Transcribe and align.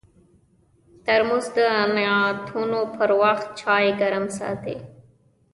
ترموز 1.05 1.45
د 1.55 1.57
نعتونو 1.95 2.81
پر 2.95 3.09
وخت 3.21 3.47
چای 3.61 3.85
ګرم 4.01 4.25
ساتي. 4.37 4.77